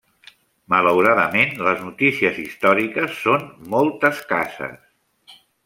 Malauradament 0.73 1.53
les 1.67 1.83
notícies 1.89 2.41
històriques 2.45 3.21
són 3.29 3.47
molt 3.77 4.09
escasses. 4.13 5.41